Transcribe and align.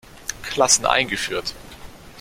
Klassen 0.41 0.87
eingeführt. 0.87 1.53